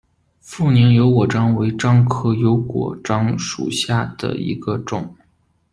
[0.39, 5.15] 富宁油果樟为樟科油果樟属下的一个种。